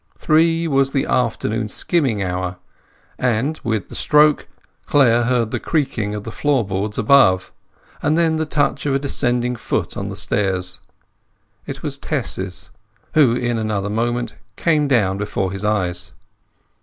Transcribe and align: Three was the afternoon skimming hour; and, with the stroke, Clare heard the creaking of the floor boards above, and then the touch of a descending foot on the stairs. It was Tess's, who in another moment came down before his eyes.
Three 0.17 0.67
was 0.67 0.93
the 0.93 1.05
afternoon 1.05 1.67
skimming 1.67 2.23
hour; 2.23 2.57
and, 3.19 3.59
with 3.63 3.87
the 3.87 3.93
stroke, 3.93 4.47
Clare 4.87 5.25
heard 5.25 5.51
the 5.51 5.59
creaking 5.59 6.15
of 6.15 6.23
the 6.23 6.31
floor 6.31 6.65
boards 6.65 6.97
above, 6.97 7.53
and 8.01 8.17
then 8.17 8.37
the 8.37 8.47
touch 8.47 8.87
of 8.87 8.95
a 8.95 8.99
descending 8.99 9.55
foot 9.55 9.95
on 9.95 10.07
the 10.07 10.15
stairs. 10.15 10.79
It 11.67 11.83
was 11.83 11.99
Tess's, 11.99 12.71
who 13.13 13.35
in 13.35 13.59
another 13.59 13.91
moment 13.91 14.33
came 14.55 14.87
down 14.87 15.19
before 15.19 15.51
his 15.51 15.63
eyes. 15.63 16.13